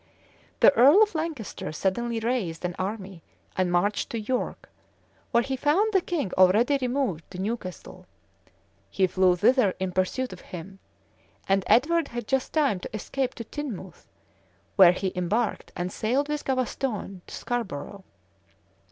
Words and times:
The 0.61 0.73
earl 0.75 1.03
of 1.03 1.13
Lancaster 1.13 1.71
suddenly 1.71 2.19
raised 2.19 2.65
an 2.65 2.73
army, 2.79 3.21
and 3.55 3.71
marched 3.71 4.09
to 4.09 4.19
York, 4.19 4.67
where 5.29 5.43
he 5.43 5.55
found 5.55 5.93
the 5.93 6.01
king 6.01 6.31
already 6.39 6.79
removed 6.81 7.29
to 7.29 7.37
Newcastle:[] 7.39 8.07
he 8.89 9.05
flew 9.05 9.35
thither 9.35 9.75
in 9.79 9.91
pursuit 9.91 10.33
of 10.33 10.41
him, 10.41 10.79
and 11.47 11.63
Edward 11.67 12.07
had 12.07 12.25
just 12.27 12.51
time 12.51 12.79
to 12.79 12.95
escape 12.95 13.35
to 13.35 13.43
Tinmouth, 13.43 14.07
where 14.75 14.93
he 14.93 15.13
embarked, 15.15 15.71
and 15.75 15.91
sailed 15.91 16.29
with 16.29 16.45
Gavaston 16.45 17.21
to 17.27 17.35
Scarborough. 17.35 18.03